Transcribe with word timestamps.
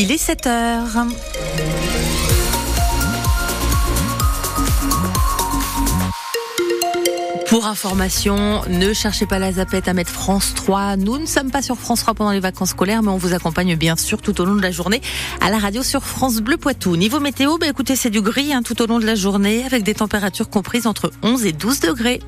Il 0.00 0.12
est 0.12 0.16
7 0.16 0.46
heures. 0.46 1.06
Pour 7.48 7.66
information, 7.66 8.62
ne 8.68 8.92
cherchez 8.92 9.26
pas 9.26 9.40
la 9.40 9.54
zapette 9.54 9.88
à 9.88 9.94
mettre 9.94 10.12
France 10.12 10.54
3. 10.54 10.94
Nous 10.98 11.18
ne 11.18 11.26
sommes 11.26 11.50
pas 11.50 11.62
sur 11.62 11.76
France 11.76 12.02
3 12.02 12.14
pendant 12.14 12.30
les 12.30 12.38
vacances 12.38 12.70
scolaires, 12.70 13.02
mais 13.02 13.10
on 13.10 13.16
vous 13.16 13.34
accompagne 13.34 13.74
bien 13.74 13.96
sûr 13.96 14.22
tout 14.22 14.40
au 14.40 14.44
long 14.44 14.54
de 14.54 14.62
la 14.62 14.70
journée 14.70 15.00
à 15.40 15.50
la 15.50 15.58
radio 15.58 15.82
sur 15.82 16.04
France 16.04 16.36
Bleu 16.36 16.58
Poitou. 16.58 16.94
Niveau 16.94 17.18
météo, 17.18 17.58
bah 17.58 17.66
écoutez, 17.66 17.96
c'est 17.96 18.10
du 18.10 18.20
gris 18.20 18.52
hein, 18.52 18.62
tout 18.62 18.80
au 18.80 18.86
long 18.86 19.00
de 19.00 19.06
la 19.06 19.16
journée 19.16 19.64
avec 19.64 19.82
des 19.82 19.94
températures 19.94 20.48
comprises 20.48 20.86
entre 20.86 21.10
11 21.24 21.44
et 21.44 21.52
12 21.52 21.80
degrés. 21.80 22.20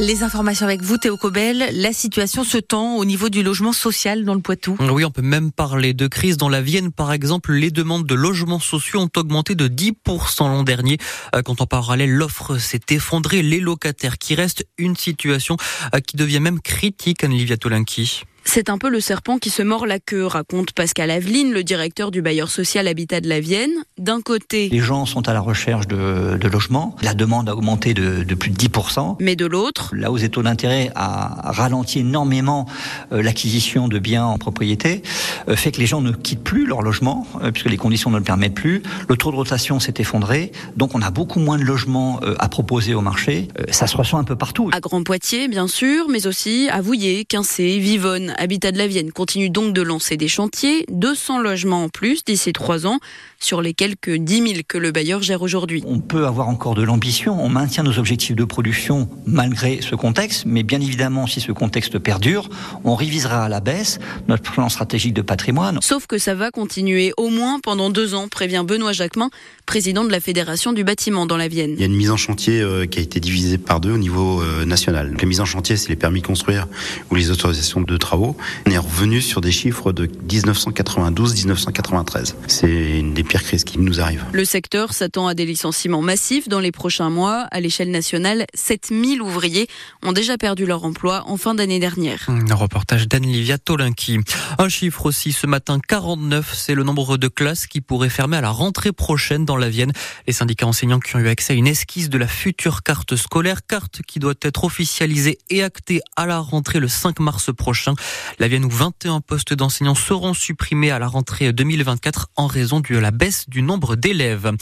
Les 0.00 0.22
informations 0.22 0.64
avec 0.64 0.82
vous, 0.82 0.96
Théo 0.96 1.16
Cobel. 1.16 1.70
La 1.72 1.92
situation 1.92 2.44
se 2.44 2.58
tend 2.58 2.96
au 2.96 3.04
niveau 3.04 3.28
du 3.28 3.42
logement 3.42 3.72
social 3.72 4.24
dans 4.24 4.34
le 4.34 4.40
Poitou. 4.40 4.76
Oui, 4.92 5.04
on 5.04 5.10
peut 5.10 5.22
même 5.22 5.50
parler 5.50 5.92
de 5.92 6.06
crise. 6.06 6.36
Dans 6.36 6.48
la 6.48 6.60
Vienne, 6.60 6.92
par 6.92 7.12
exemple, 7.12 7.52
les 7.52 7.72
demandes 7.72 8.06
de 8.06 8.14
logements 8.14 8.60
sociaux 8.60 9.00
ont 9.00 9.10
augmenté 9.16 9.56
de 9.56 9.66
10% 9.66 10.44
l'an 10.44 10.62
dernier. 10.62 10.98
Euh, 11.34 11.42
quand 11.42 11.60
en 11.60 11.66
parallèle, 11.66 12.12
l'offre 12.12 12.58
s'est 12.58 12.80
effondrée, 12.90 13.42
les 13.42 13.58
locataires 13.58 14.18
qui 14.18 14.36
restent, 14.36 14.64
une 14.78 14.94
situation 14.94 15.56
euh, 15.94 16.00
qui 16.00 16.16
devient 16.16 16.40
même 16.40 16.60
critique, 16.60 17.24
Anne-Livia 17.24 17.56
Tolinki. 17.56 18.22
C'est 18.50 18.70
un 18.70 18.78
peu 18.78 18.88
le 18.88 18.98
serpent 18.98 19.36
qui 19.36 19.50
se 19.50 19.62
mord 19.62 19.84
la 19.84 19.98
queue, 19.98 20.24
raconte 20.24 20.72
Pascal 20.72 21.10
Aveline, 21.10 21.52
le 21.52 21.62
directeur 21.62 22.10
du 22.10 22.22
bailleur 22.22 22.48
social 22.48 22.88
Habitat 22.88 23.20
de 23.20 23.28
la 23.28 23.40
Vienne. 23.40 23.70
D'un 23.98 24.22
côté, 24.22 24.70
les 24.70 24.78
gens 24.78 25.04
sont 25.04 25.28
à 25.28 25.34
la 25.34 25.40
recherche 25.40 25.86
de, 25.86 26.38
de 26.40 26.48
logements. 26.48 26.96
La 27.02 27.12
demande 27.12 27.50
a 27.50 27.54
augmenté 27.54 27.92
de, 27.92 28.24
de, 28.24 28.34
plus 28.34 28.50
de 28.50 28.56
10%. 28.56 29.16
Mais 29.20 29.36
de 29.36 29.44
l'autre, 29.44 29.92
la 29.94 30.10
hausse 30.10 30.22
des 30.22 30.30
taux 30.30 30.42
d'intérêt 30.42 30.90
a 30.94 31.52
ralenti 31.52 31.98
énormément 31.98 32.64
euh, 33.12 33.20
l'acquisition 33.22 33.86
de 33.86 33.98
biens 33.98 34.24
en 34.24 34.38
propriété, 34.38 35.02
euh, 35.48 35.54
fait 35.54 35.70
que 35.70 35.78
les 35.78 35.86
gens 35.86 36.00
ne 36.00 36.12
quittent 36.12 36.42
plus 36.42 36.64
leur 36.64 36.80
logement, 36.80 37.26
euh, 37.42 37.50
puisque 37.50 37.68
les 37.68 37.76
conditions 37.76 38.08
ne 38.10 38.16
le 38.16 38.24
permettent 38.24 38.54
plus. 38.54 38.82
Le 39.10 39.16
taux 39.18 39.30
de 39.30 39.36
rotation 39.36 39.78
s'est 39.78 39.94
effondré, 39.98 40.52
donc 40.74 40.94
on 40.94 41.02
a 41.02 41.10
beaucoup 41.10 41.38
moins 41.38 41.58
de 41.58 41.64
logements 41.64 42.18
à 42.38 42.48
proposer 42.48 42.94
au 42.94 43.02
marché. 43.02 43.48
ça 43.70 43.86
se 43.86 43.96
ressent 43.96 44.16
un 44.16 44.24
peu 44.24 44.36
partout. 44.36 44.70
À 44.72 44.80
Grand 44.80 45.02
Poitiers, 45.04 45.48
bien 45.48 45.68
sûr, 45.68 46.08
mais 46.08 46.26
aussi 46.26 46.70
à 46.70 46.80
Vouillé, 46.80 47.26
Quincé, 47.26 47.78
Vivonne, 47.78 48.34
Habitat 48.38 48.72
de 48.72 48.78
la 48.78 48.86
Vienne 48.86 49.12
continue 49.12 49.50
donc 49.50 49.74
de 49.74 49.82
lancer 49.82 50.16
des 50.16 50.28
chantiers, 50.28 50.86
200 50.90 51.40
logements 51.40 51.84
en 51.84 51.88
plus 51.88 52.24
d'ici 52.24 52.52
trois 52.52 52.86
ans, 52.86 52.98
sur 53.40 53.62
les 53.62 53.74
quelques 53.74 54.16
10 54.16 54.42
000 54.42 54.60
que 54.66 54.78
le 54.78 54.92
bailleur 54.92 55.22
gère 55.22 55.42
aujourd'hui. 55.42 55.82
On 55.86 56.00
peut 56.00 56.26
avoir 56.26 56.48
encore 56.48 56.74
de 56.74 56.82
l'ambition, 56.82 57.42
on 57.42 57.48
maintient 57.48 57.82
nos 57.82 57.98
objectifs 57.98 58.36
de 58.36 58.44
production 58.44 59.08
malgré 59.26 59.80
ce 59.82 59.94
contexte, 59.94 60.44
mais 60.46 60.62
bien 60.62 60.80
évidemment, 60.80 61.26
si 61.26 61.40
ce 61.40 61.52
contexte 61.52 61.98
perdure, 61.98 62.48
on 62.84 62.94
révisera 62.94 63.44
à 63.44 63.48
la 63.48 63.60
baisse 63.60 63.98
notre 64.28 64.50
plan 64.50 64.68
stratégique 64.68 65.14
de 65.14 65.22
patrimoine. 65.22 65.78
Sauf 65.82 66.06
que 66.06 66.18
ça 66.18 66.34
va 66.34 66.50
continuer 66.50 67.12
au 67.16 67.28
moins 67.28 67.58
pendant 67.60 67.90
deux 67.90 68.14
ans, 68.14 68.28
prévient 68.28 68.64
Benoît 68.66 68.92
Jacquemin, 68.92 69.30
président 69.68 70.02
de 70.02 70.10
la 70.10 70.20
Fédération 70.20 70.72
du 70.72 70.82
bâtiment 70.82 71.26
dans 71.26 71.36
la 71.36 71.46
Vienne. 71.46 71.74
Il 71.74 71.80
y 71.80 71.82
a 71.82 71.86
une 71.86 71.94
mise 71.94 72.10
en 72.10 72.16
chantier 72.16 72.62
euh, 72.62 72.86
qui 72.86 73.00
a 73.00 73.02
été 73.02 73.20
divisée 73.20 73.58
par 73.58 73.80
deux 73.80 73.92
au 73.92 73.98
niveau 73.98 74.40
euh, 74.40 74.64
national. 74.64 75.14
La 75.20 75.26
mise 75.26 75.42
en 75.42 75.44
chantier, 75.44 75.76
c'est 75.76 75.90
les 75.90 75.96
permis 75.96 76.22
de 76.22 76.26
construire 76.26 76.66
ou 77.10 77.14
les 77.14 77.30
autorisations 77.30 77.82
de 77.82 77.96
travaux. 77.98 78.34
On 78.66 78.70
est 78.70 78.78
revenu 78.78 79.20
sur 79.20 79.42
des 79.42 79.52
chiffres 79.52 79.92
de 79.92 80.06
1992-1993. 80.06 82.32
C'est 82.46 82.98
une 82.98 83.12
des 83.12 83.22
pires 83.22 83.42
crises 83.42 83.64
qui 83.64 83.78
nous 83.78 84.00
arrivent. 84.00 84.24
Le 84.32 84.46
secteur 84.46 84.94
s'attend 84.94 85.26
à 85.26 85.34
des 85.34 85.44
licenciements 85.44 86.00
massifs 86.00 86.48
dans 86.48 86.60
les 86.60 86.72
prochains 86.72 87.10
mois. 87.10 87.46
À 87.50 87.60
l'échelle 87.60 87.90
nationale, 87.90 88.46
7000 88.54 89.20
ouvriers 89.20 89.68
ont 90.02 90.12
déjà 90.12 90.38
perdu 90.38 90.64
leur 90.64 90.84
emploi 90.84 91.24
en 91.26 91.36
fin 91.36 91.54
d'année 91.54 91.78
dernière. 91.78 92.26
Un 92.28 92.54
reportage 92.54 93.06
d'Anne-Livia 93.06 93.58
Tolinki. 93.58 94.20
Un 94.58 94.70
chiffre 94.70 95.04
aussi 95.04 95.32
ce 95.32 95.46
matin, 95.46 95.78
49, 95.86 96.54
c'est 96.54 96.74
le 96.74 96.84
nombre 96.84 97.18
de 97.18 97.28
classes 97.28 97.66
qui 97.66 97.82
pourraient 97.82 98.08
fermer 98.08 98.38
à 98.38 98.40
la 98.40 98.48
rentrée 98.48 98.92
prochaine 98.92 99.44
dans 99.44 99.57
la 99.58 99.68
Vienne. 99.68 99.92
Les 100.26 100.32
syndicats 100.32 100.66
enseignants 100.66 101.00
qui 101.00 101.16
ont 101.16 101.20
eu 101.20 101.28
accès 101.28 101.52
à 101.52 101.56
une 101.56 101.66
esquisse 101.66 102.08
de 102.08 102.18
la 102.18 102.28
future 102.28 102.82
carte 102.82 103.16
scolaire, 103.16 103.66
carte 103.66 104.02
qui 104.06 104.18
doit 104.18 104.34
être 104.42 104.64
officialisée 104.64 105.38
et 105.50 105.62
actée 105.62 106.00
à 106.16 106.26
la 106.26 106.38
rentrée 106.38 106.80
le 106.80 106.88
5 106.88 107.20
mars 107.20 107.50
prochain. 107.54 107.94
La 108.38 108.48
Vienne 108.48 108.64
où 108.64 108.70
21 108.70 109.20
postes 109.20 109.54
d'enseignants 109.54 109.94
seront 109.94 110.34
supprimés 110.34 110.90
à 110.90 110.98
la 110.98 111.08
rentrée 111.08 111.52
2024 111.52 112.28
en 112.36 112.46
raison 112.46 112.80
de 112.80 112.96
la 112.96 113.10
baisse 113.10 113.48
du 113.48 113.62
nombre 113.62 113.96
d'élèves. 113.96 114.52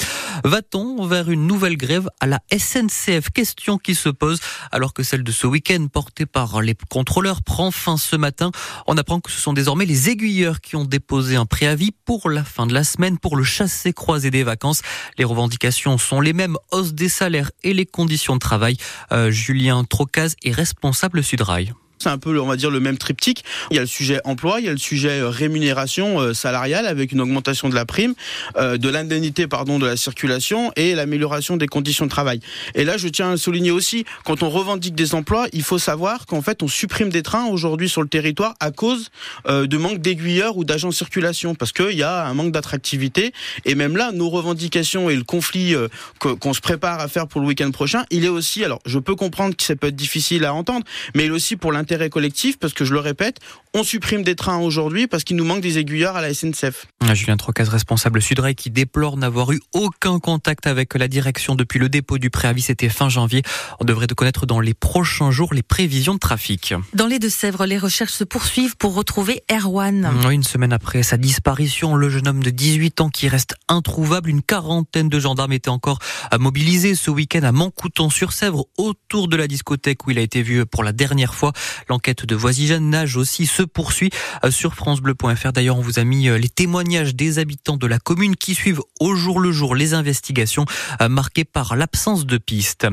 Va-t-on 0.44 1.06
vers 1.06 1.31
une 1.31 1.47
nouvelle 1.47 1.76
grève 1.76 2.09
à 2.21 2.26
la 2.26 2.41
SNCF 2.53 3.31
Question 3.31 3.78
qui 3.78 3.94
se 3.94 4.09
pose 4.09 4.41
alors 4.72 4.92
que 4.92 5.03
celle 5.03 5.22
de 5.22 5.32
ce 5.32 5.47
week-end 5.47 5.87
portée 5.92 6.26
par 6.26 6.60
les 6.60 6.75
contrôleurs 6.88 7.42
prend 7.42 7.71
fin 7.71 7.97
ce 7.97 8.16
matin. 8.16 8.50
On 8.87 8.97
apprend 8.97 9.21
que 9.21 9.31
ce 9.31 9.41
sont 9.41 9.53
désormais 9.53 9.84
les 9.84 10.10
aiguilleurs 10.10 10.60
qui 10.60 10.76
ont 10.76 10.84
déposé 10.84 11.37
un 11.37 11.47
préavis 11.47 11.92
pour 12.04 12.31
la 12.31 12.44
fin 12.44 12.66
de 12.66 12.75
la 12.75 12.84
semaine 12.84 13.19
pour 13.19 13.37
le 13.37 13.44
chassé 13.44 13.92
croisé 13.92 14.31
des 14.31 14.42
vacances. 14.42 14.82
Les 15.19 15.24
revendications 15.24 15.98
sont 15.98 16.20
les 16.20 16.32
mêmes, 16.32 16.56
hausse 16.72 16.94
des 16.94 17.08
salaires 17.08 17.50
et 17.62 17.72
les 17.72 17.86
conditions 17.86 18.34
de 18.34 18.41
travail. 18.41 18.76
Euh, 19.12 19.30
Julien 19.30 19.84
Trocaz 19.84 20.34
est 20.44 20.52
responsable 20.52 21.22
Sudrail. 21.22 21.74
C'est 21.99 22.11
un 22.11 22.19
peu, 22.19 22.39
on 22.39 22.47
va 22.47 22.57
dire, 22.57 22.71
le 22.71 22.79
même 22.79 22.99
triptyque. 22.99 23.43
Il 23.71 23.77
y 23.77 23.79
a 23.79 23.81
le 23.81 23.87
sujet 23.87 24.21
emploi, 24.25 24.61
il 24.61 24.67
y 24.67 24.69
a 24.69 24.73
le 24.73 24.77
sujet 24.79 25.21
euh, 25.21 25.31
rémunération 25.31 26.21
euh, 26.21 26.34
salariale 26.34 26.87
avec 26.87 27.12
une 27.12 27.23
augmentation 27.23 27.71
de 27.71 27.75
la 27.75 27.87
prime, 27.87 28.15
euh, 28.59 28.77
de 28.77 28.89
l'indemnité, 28.91 29.47
pardon, 29.47 29.79
de 29.79 29.87
la 29.87 29.97
circulation 29.97 30.73
et 30.77 30.95
l'amélioration 30.95 31.57
des 31.57 31.67
conditions 31.67 32.05
de 32.05 32.11
travail. 32.11 32.41
Et 32.75 32.84
là, 32.84 32.99
je 32.99 33.09
tiens 33.09 33.33
à 33.33 33.37
souligner 33.39 33.71
aussi, 33.71 34.05
quand 34.25 34.43
on 34.43 34.51
revendique 34.51 34.95
des 34.95 35.15
emplois, 35.15 35.47
il 35.55 35.62
faut 35.62 35.79
savoir 35.79 36.27
qu'en 36.27 36.43
fait, 36.43 36.62
on 36.62 36.69
supprime 36.69 37.09
des 37.09 37.23
trains 37.23 37.47
aujourd'hui 37.47 37.89
sur 37.89 38.03
le 38.03 38.09
territoire 38.09 38.55
à 38.61 38.71
cause 38.71 39.11
de 39.49 39.77
manque 39.77 39.99
d'aiguilleurs 39.99 40.57
ou 40.57 40.65
d'agents 40.65 40.89
de 40.89 40.95
circulation, 40.95 41.55
parce 41.55 41.73
qu'il 41.73 41.97
y 41.97 42.03
a 42.03 42.27
un 42.27 42.34
manque 42.34 42.53
d'attractivité. 42.53 43.33
Et 43.65 43.75
même 43.75 43.97
là, 43.97 44.13
nos 44.13 44.28
revendications 44.28 45.09
et 45.09 45.17
le 45.17 45.25
conflit 45.25 45.75
qu'on 46.19 46.53
se 46.53 46.61
prépare 46.61 47.01
à 47.01 47.09
faire 47.09 47.27
pour 47.27 47.41
le 47.41 47.47
week-end 47.47 47.71
prochain, 47.71 48.05
il 48.11 48.25
est 48.25 48.28
aussi, 48.28 48.65
alors 48.65 48.81
je 48.87 48.99
peux 48.99 49.15
comprendre 49.15 49.57
que 49.57 49.63
ça 49.63 49.77
peut 49.77 49.89
être 49.89 49.97
difficile 49.97 50.45
à 50.45 50.55
entendre, 50.55 50.84
mais 51.15 51.25
il 51.25 51.28
est 51.28 51.31
aussi 51.31 51.57
pour 51.57 51.73
l'intérêt 51.73 51.85
collectif, 52.10 52.58
parce 52.58 52.72
que 52.72 52.84
je 52.84 52.92
le 52.92 53.00
répète, 53.00 53.38
on 53.74 53.82
supprime 53.82 54.22
des 54.22 54.34
trains 54.34 54.58
aujourd'hui 54.58 55.06
parce 55.06 55.24
qu'il 55.24 55.36
nous 55.36 55.44
manque 55.44 55.60
des 55.60 55.78
aiguilleurs 55.78 56.16
à 56.16 56.20
la 56.20 56.32
SNCF. 56.32 56.86
Ah, 57.00 57.14
Julien 57.14 57.36
Trocaz, 57.36 57.69
responsable 57.69 58.22
Sudrail, 58.22 58.54
qui 58.54 58.70
déplore 58.70 59.16
n'avoir 59.16 59.52
eu 59.52 59.60
aucun 59.74 60.19
contact 60.19 60.66
avec 60.66 60.94
la 60.94 61.08
direction 61.08 61.54
depuis 61.54 61.78
le 61.78 61.88
dépôt 61.88 62.19
du 62.19 62.30
préavis, 62.30 62.62
c'était 62.62 62.88
fin 62.88 63.08
janvier. 63.08 63.42
On 63.80 63.84
devrait 63.84 64.06
connaître 64.06 64.47
dans 64.47 64.60
les 64.60 64.74
prochains 64.74 65.30
jours 65.30 65.52
les 65.52 65.62
prévisions 65.62 66.14
de 66.14 66.19
trafic. 66.19 66.74
Dans 66.94 67.06
les 67.06 67.19
Deux-Sèvres, 67.19 67.66
les 67.66 67.78
recherches 67.78 68.12
se 68.12 68.24
poursuivent 68.24 68.76
pour 68.76 68.94
retrouver 68.94 69.42
Erwan. 69.50 70.10
Une 70.30 70.42
semaine 70.42 70.72
après 70.72 71.03
sa 71.03 71.16
disparition, 71.16 71.94
le 71.94 72.08
jeune 72.08 72.28
homme 72.28 72.42
de 72.42 72.50
18 72.50 73.00
ans 73.00 73.08
qui 73.08 73.28
reste 73.28 73.54
introuvable, 73.68 74.30
une 74.30 74.42
quarantaine 74.42 75.08
de 75.08 75.18
gendarmes 75.18 75.53
étaient 75.53 75.68
encore 75.68 75.98
mobilisés 76.38 76.94
ce 76.94 77.10
week-end 77.10 77.42
à 77.42 77.53
Montcouton-sur-Sèvre, 77.53 78.64
autour 78.78 79.28
de 79.28 79.36
la 79.36 79.47
discothèque 79.48 80.06
où 80.06 80.10
il 80.10 80.18
a 80.18 80.22
été 80.22 80.42
vu 80.42 80.64
pour 80.66 80.82
la 80.82 80.92
dernière 80.92 81.34
fois. 81.34 81.53
L'enquête 81.88 82.26
de 82.26 82.34
voisinage 82.34 83.16
aussi 83.16 83.47
se 83.47 83.62
poursuit 83.62 84.10
euh, 84.44 84.50
sur 84.50 84.75
francebleu.fr. 84.75 85.53
D'ailleurs, 85.53 85.78
on 85.78 85.82
vous 85.82 85.98
a 85.98 86.04
mis 86.04 86.28
euh, 86.28 86.38
les 86.38 86.48
témoignages 86.48 87.14
des 87.14 87.38
habitants 87.38 87.76
de 87.76 87.87
la 87.87 87.98
commune 87.98 88.37
qui 88.37 88.54
suivent 88.54 88.82
au 89.00 89.14
jour 89.14 89.41
le 89.41 89.53
jour 89.53 89.75
les 89.75 89.94
investigations 89.94 90.65
euh, 91.00 91.09
marquées 91.09 91.44
par 91.44 91.76
l'absence 91.76 92.26
de 92.26 92.38
pistes. 92.38 92.86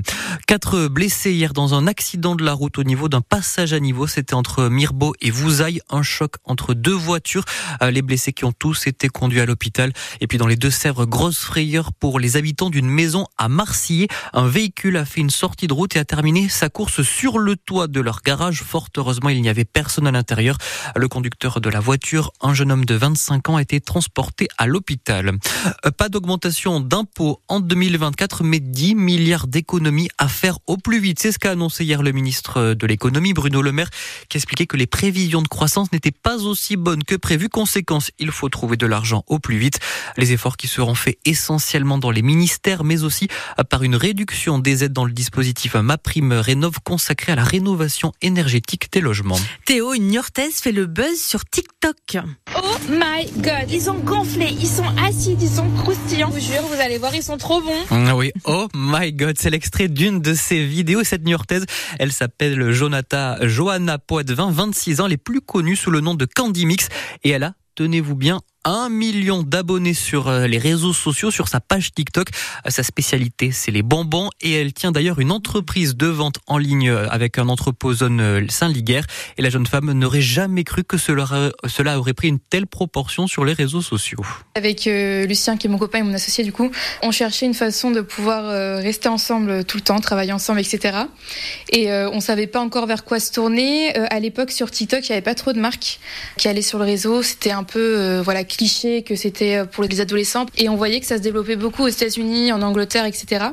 Quatre 0.48 0.88
blessés 0.88 1.34
hier 1.34 1.54
dans 1.54 1.74
un 1.74 1.88
accident 1.88 2.36
de 2.36 2.44
la 2.44 2.54
route 2.54 2.78
au 2.78 2.84
niveau 2.84 3.10
d'un 3.10 3.22
passage 3.22 3.74
à 3.74 3.80
niveau. 3.80 4.08
C'était 4.08 4.34
entre 4.34 4.68
Mirbeau 4.70 5.14
et 5.22 5.32
Vouzaille. 5.32 5.82
Un 5.90 6.04
choc 6.04 6.36
entre 6.44 6.74
deux 6.74 6.94
voitures. 6.94 7.46
Les 7.82 8.02
blessés 8.02 8.34
qui 8.34 8.46
ont 8.46 8.52
tous 8.52 8.88
été 8.88 9.10
conduits 9.10 9.42
à 9.42 9.46
l'hôpital. 9.46 9.94
Et 10.22 10.28
puis 10.28 10.38
dans 10.38 10.48
les 10.48 10.56
Deux-Sèvres, 10.56 11.06
grosse 11.06 11.40
frayeur 11.40 11.94
pour 11.94 12.20
les 12.20 12.38
habitants 12.38 12.70
d'une 12.70 12.90
maison 12.90 13.26
à 13.38 13.50
Marcilly. 13.50 14.08
Un 14.34 14.48
véhicule 14.48 14.98
a 14.98 15.06
fait 15.06 15.22
une 15.22 15.30
sortie 15.30 15.68
de 15.68 15.74
route 15.74 15.96
et 15.96 16.00
a 16.00 16.06
terminé 16.06 16.50
sa 16.50 16.70
course 16.70 17.02
sur 17.02 17.40
le 17.40 17.56
toit 17.56 17.88
de 17.88 18.00
leur 18.00 18.22
garage. 18.22 18.62
Fort 18.74 18.90
heureusement, 18.98 19.30
il 19.30 19.40
n'y 19.40 19.50
avait 19.50 19.66
personne 19.66 20.08
à 20.08 20.12
l'intérieur. 20.12 20.58
Le 20.96 21.08
conducteur 21.08 21.62
de 21.62 21.70
la 21.70 21.80
voiture, 21.80 22.32
un 22.42 22.56
jeune 22.56 22.72
homme 22.72 22.86
de 22.86 22.96
25 22.96 23.50
ans, 23.50 23.58
a 23.58 23.62
été 23.62 23.80
transporté 23.80 24.48
à 24.58 24.66
l'hôpital. 24.66 25.38
Euh, 25.86 25.92
pas 25.92 26.10
d'augmentation 26.10 26.80
d'impôts 26.80 27.40
en 27.50 27.60
2024, 27.60 28.44
mais 28.44 28.60
10 28.60 28.96
milliards 28.96 29.46
d'économies 29.46 30.10
à 30.18 30.28
faire 30.28 30.58
au 30.66 30.78
plus 30.78 31.00
vite. 31.00 31.20
C'est 31.20 31.32
ce 31.32 31.38
qu'a 31.38 31.52
annoncé 31.52 31.86
hier 31.86 32.02
le 32.02 32.14
ministre 32.14 32.74
de 32.74 32.88
l'économie, 32.88 33.34
Bruno 33.34 33.62
Le 33.62 33.72
Maire, 33.72 33.92
qui 34.28 34.38
expliquait 34.38 34.66
que 34.66 34.76
les 34.76 34.88
prévisions 34.88 35.44
de 35.44 35.48
croissance 35.48 35.92
n'étaient 35.92 36.10
pas 36.10 36.38
aussi 36.38 36.76
bonnes 36.76 37.04
que 37.04 37.14
prévu. 37.14 37.50
Conséquence, 37.50 38.10
il 38.18 38.32
faut 38.32 38.50
trouver 38.50 38.76
de 38.76 38.88
l'argent 38.88 39.24
au 39.28 39.38
plus 39.38 39.58
vite. 39.58 39.78
Les 40.18 40.32
efforts 40.32 40.58
qui 40.58 40.68
seront 40.68 40.96
faits 40.96 41.20
essentiellement 41.26 42.00
dans 42.00 42.10
les 42.10 42.24
ministères, 42.24 42.84
mais 42.84 43.04
aussi 43.04 43.28
par 43.70 43.84
une 43.84 43.96
réduction 43.96 44.58
des 44.58 44.84
aides 44.84 44.94
dans 44.94 45.06
le 45.06 45.14
dispositif 45.14 45.76
MaPrime 45.76 46.34
Rénov 46.34 46.80
consacré 46.84 47.34
à 47.34 47.36
la 47.36 47.44
rénovation 47.44 48.14
énergétique 48.24 48.63
des 48.92 49.02
logements. 49.02 49.40
Théo, 49.66 49.94
une 49.94 50.08
Niortaise 50.08 50.56
fait 50.56 50.72
le 50.72 50.86
buzz 50.86 51.20
sur 51.20 51.46
TikTok. 51.46 52.18
Oh 52.56 52.76
my 52.90 53.26
god, 53.38 53.70
ils 53.70 53.82
sont 53.82 53.96
gonflés, 53.96 54.56
ils 54.60 54.68
sont 54.68 54.86
acides, 54.98 55.42
ils 55.42 55.50
sont 55.50 55.70
croustillants. 55.72 56.30
Je 56.30 56.40
vous 56.40 56.54
jure, 56.54 56.62
vous 56.64 56.82
allez 56.82 56.98
voir, 56.98 57.14
ils 57.16 57.24
sont 57.24 57.38
trop 57.38 57.62
bons. 57.62 57.86
Ah 57.90 58.16
oui, 58.16 58.32
oh 58.46 58.68
my 58.74 59.12
god, 59.14 59.36
c'est 59.40 59.50
l'extrait 59.50 59.88
d'une 59.88 60.22
de 60.22 60.34
ces 60.34 60.66
vidéos. 60.66 61.04
Cette 61.04 61.24
New-Yorkaise, 61.24 61.66
elle 62.00 62.12
s'appelle 62.12 62.72
Jonathan 62.72 63.36
Johanna 63.42 63.98
Poitvin, 63.98 64.52
26 64.52 65.02
ans, 65.02 65.08
les 65.08 65.18
plus 65.18 65.42
connue 65.42 65.76
sous 65.76 65.92
le 65.92 66.00
nom 66.00 66.16
de 66.16 66.26
Candy 66.26 66.66
Mix. 66.66 66.88
Et 67.24 67.30
elle 67.30 67.44
a, 67.44 67.54
tenez-vous 67.76 68.16
bien, 68.16 68.42
un 68.66 68.90
million 68.90 69.44
d'abonnés 69.44 69.94
sur 69.94 70.28
euh, 70.28 70.48
les 70.48 70.58
réseaux 70.58 70.94
sociaux, 70.94 71.32
sur 71.32 71.48
sa 71.48 71.60
page 71.60 71.92
TikTok. 71.94 72.30
Euh, 72.66 72.70
sa 72.70 72.84
spécialité, 72.84 73.52
c'est 73.52 73.72
les 73.72 73.84
bonbons 73.84 74.30
et 74.42 74.54
elle 74.54 74.74
tient 74.74 74.92
d'ailleurs 74.92 75.20
une 75.20 75.32
entreprise 75.32 75.96
de 75.96 76.08
vente 76.08 76.36
en 76.48 76.58
ligne 76.58 76.90
euh, 76.90 77.08
avec 77.10 77.38
un 77.38 77.50
entrepôt 77.50 77.94
zone 77.94 78.48
Saint-Liguerre. 78.50 79.06
Et 79.38 79.42
la 79.42 79.50
jeune 79.50 79.66
femme 79.66 79.92
n'aurait 79.92 80.22
jamais 80.22 80.64
cru 80.64 80.84
que 80.84 80.98
cela, 80.98 82.00
aurait 82.00 82.14
pris 82.14 82.30
une 82.30 82.40
telle 82.40 82.68
proportion 82.68 83.28
sur 83.28 83.46
les 83.46 83.54
réseaux 83.54 83.82
sociaux. 83.82 84.24
Avec 84.56 84.86
Lucien, 84.86 85.58
qui 85.58 85.68
est 85.68 85.70
mon 85.70 85.78
copain 85.78 86.00
et 86.00 86.04
mon 86.04 86.14
associé 86.14 86.44
du 86.44 86.52
coup, 86.52 86.72
on 87.02 87.12
cherchait 87.12 87.46
une 87.46 87.54
façon 87.54 87.92
de 87.92 88.02
pouvoir 88.02 88.46
rester 88.82 89.10
ensemble 89.10 89.64
tout 89.66 89.78
le 89.78 89.84
temps, 89.84 90.00
travailler 90.00 90.32
ensemble, 90.32 90.60
etc. 90.60 90.98
Et 91.72 91.92
on 91.92 92.20
savait 92.20 92.48
pas 92.48 92.60
encore 92.60 92.86
vers 92.86 93.04
quoi 93.04 93.20
se 93.20 93.32
tourner. 93.32 93.96
à 93.96 94.20
l'époque, 94.20 94.52
sur 94.52 94.72
TikTok, 94.72 95.08
il 95.08 95.12
n'y 95.12 95.14
avait 95.14 95.22
pas 95.22 95.36
trop 95.36 95.54
de 95.54 95.60
marques 95.60 96.00
qui 96.38 96.48
allaient 96.48 96.62
sur 96.62 96.80
le 96.80 96.86
réseau. 96.86 97.22
C'était 97.22 97.52
un 97.52 97.64
peu, 97.64 98.20
voilà, 98.24 98.44
cliché 98.56 99.02
que 99.04 99.16
c'était 99.16 99.58
euh, 99.58 99.66
pour 99.66 99.84
les 99.84 100.02
adolescents. 100.02 100.46
Et 100.58 100.70
on 100.70 100.76
voyait 100.76 101.00
que 101.00 101.06
ça 101.06 101.18
se 101.18 101.22
développait 101.22 101.56
beaucoup 101.56 101.84
aux 101.84 101.88
États-Unis, 101.88 102.52
en 102.52 102.62
Angleterre, 102.62 103.06
etc. 103.06 103.46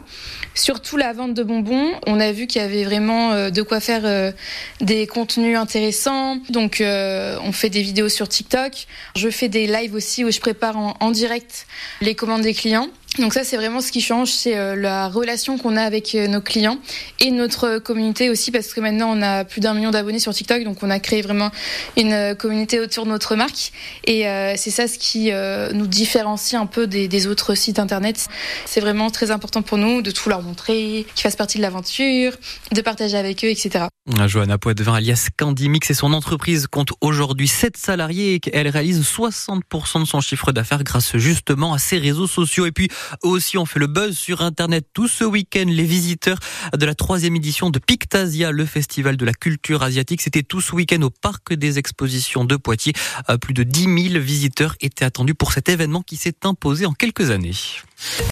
Surtout 0.55 0.97
la 0.97 1.13
vente 1.13 1.35
de 1.35 1.43
bonbons. 1.43 1.93
On 2.07 2.21
a 2.21 2.33
vu 2.33 2.47
qu'il 2.47 2.61
y 2.61 2.65
avait 2.65 2.85
vraiment 2.85 3.33
euh, 3.33 3.51
de 3.51 3.63
quoi 3.63 3.81
faire 3.81 4.03
euh, 4.05 4.33
des 4.81 5.07
contenus 5.07 5.57
intéressants. 5.57 6.39
Donc, 6.51 6.83
on 6.83 7.53
fait 7.53 7.71
des 7.71 7.83
vidéos 7.83 8.09
sur 8.09 8.29
TikTok. 8.29 8.87
Je 9.17 9.29
fais 9.31 9.49
des 9.49 9.67
lives 9.67 9.95
aussi 9.95 10.25
où 10.25 10.31
je 10.31 10.41
prépare 10.41 10.77
en 10.77 11.11
direct 11.11 11.67
les 12.01 12.15
commandes 12.15 12.43
des 12.43 12.55
clients. 12.55 12.89
Donc 13.19 13.35
ça, 13.35 13.43
c'est 13.43 13.57
vraiment 13.57 13.81
ce 13.81 13.91
qui 13.91 14.01
change, 14.01 14.31
c'est 14.31 14.57
euh, 14.57 14.77
la 14.77 15.09
relation 15.09 15.59
qu'on 15.59 15.77
a 15.77 15.83
avec 15.83 16.15
euh, 16.15 16.29
nos 16.29 16.41
clients 16.41 16.79
et 17.19 17.33
notre 17.33 17.79
communauté 17.79 18.31
aussi, 18.31 18.53
parce 18.53 18.73
que 18.73 18.81
maintenant 18.81 19.13
on 19.17 19.21
a 19.21 19.45
plus 19.45 19.61
d'un 19.61 19.75
million 19.75 19.91
d'abonnés 19.91 20.21
sur 20.21 20.33
TikTok, 20.33 20.63
donc 20.63 20.79
on 20.83 20.91
a 20.91 21.01
créé 21.01 21.21
vraiment 21.21 21.51
une 21.97 22.13
euh, 22.13 22.35
communauté 22.37 22.79
autour 22.79 23.07
de 23.07 23.11
notre 23.11 23.35
marque. 23.35 23.73
Et 24.05 24.25
c'est 24.57 24.71
ça 24.71 24.87
ce 24.87 24.99
qui 24.99 25.31
nous 25.75 25.87
différencie 25.87 26.61
un 26.61 26.67
peu 26.67 26.87
des, 26.87 27.27
autres 27.27 27.55
sites 27.55 27.79
internet. 27.79 28.27
C'est 28.65 28.81
vraiment 28.81 29.11
très 29.11 29.31
important 29.31 29.63
pour 29.63 29.79
nous 29.79 30.03
de 30.03 30.11
tout 30.11 30.29
leur 30.29 30.43
montrer, 30.43 31.07
qu'ils 31.15 31.23
fassent 31.23 31.37
partie 31.37 31.59
de 31.59 31.63
l'aventure, 31.63 32.33
de 32.73 32.81
partager 32.81 33.17
avec 33.17 33.45
eux, 33.45 33.49
etc. 33.49 33.87
Johanna 34.27 34.59
Poitvin, 34.59 34.95
alias 34.95 35.29
Candy 35.37 35.69
Mix, 35.69 35.91
et 35.91 35.95
son 35.95 36.13
entreprise 36.13 36.67
compte 36.67 36.93
aujourd'hui 37.01 37.49
7 37.49 37.77
salariés 37.77 38.35
et 38.35 38.41
elle 38.53 38.69
réalise 38.69 39.03
60% 39.03 40.01
de 40.01 40.05
son 40.05 40.21
chiffre 40.21 40.53
d'affaires 40.53 40.85
grâce 40.85 41.17
justement 41.17 41.75
à 41.75 41.79
ses 41.79 41.99
réseaux 41.99 42.27
sociaux. 42.27 42.67
Et 42.67 42.73
puis 42.73 42.89
aussi, 43.23 43.59
on 43.59 43.67
fait 43.67 43.79
le 43.79 43.87
buzz 43.87 44.17
sur 44.17 44.43
Internet 44.43 44.87
tout 44.93 45.09
ce 45.09 45.25
week-end. 45.25 45.65
Les 45.67 45.85
visiteurs 45.85 46.39
de 46.77 46.87
la 46.87 46.95
troisième 46.95 47.37
édition 47.37 47.71
de 47.71 47.79
Pictasia, 47.79 48.53
le 48.53 48.67
festival 48.67 49.17
de 49.17 49.25
la 49.25 49.33
culture 49.33 49.83
asiatique, 49.83 50.21
c'était 50.21 50.43
tout 50.43 50.61
ce 50.61 50.75
week-end 50.75 51.03
au 51.03 51.11
parc 51.11 51.55
des 51.55 51.79
expositions 51.79 52.45
de 52.45 52.57
Poitiers. 52.57 52.93
Euh, 53.29 53.37
plus 53.37 53.55
de 53.55 53.63
10 53.63 54.11
000 54.13 54.23
visiteurs 54.23 54.77
étaient 54.81 55.05
attendus 55.05 55.35
pour 55.35 55.53
cet 55.53 55.69
événement 55.69 56.03
qui 56.03 56.17
s'est 56.17 56.37
imposé 56.45 56.87
en 56.87 56.93
quelques 56.93 57.31
années. 57.31 57.55